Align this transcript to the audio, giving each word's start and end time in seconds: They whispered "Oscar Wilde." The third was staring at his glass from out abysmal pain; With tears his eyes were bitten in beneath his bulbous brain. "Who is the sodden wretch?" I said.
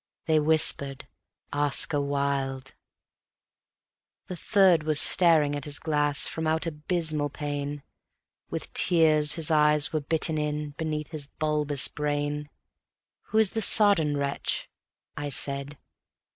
They 0.25 0.39
whispered 0.39 1.07
"Oscar 1.53 2.01
Wilde." 2.01 2.73
The 4.25 4.35
third 4.35 4.81
was 4.81 4.99
staring 4.99 5.55
at 5.55 5.65
his 5.65 5.77
glass 5.77 6.25
from 6.25 6.47
out 6.47 6.65
abysmal 6.65 7.29
pain; 7.29 7.83
With 8.49 8.73
tears 8.73 9.33
his 9.33 9.51
eyes 9.51 9.93
were 9.93 10.01
bitten 10.01 10.39
in 10.39 10.71
beneath 10.71 11.09
his 11.09 11.27
bulbous 11.27 11.87
brain. 11.87 12.49
"Who 13.25 13.37
is 13.37 13.51
the 13.51 13.61
sodden 13.61 14.17
wretch?" 14.17 14.71
I 15.15 15.29
said. 15.29 15.77